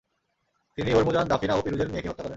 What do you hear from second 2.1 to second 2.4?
করেন।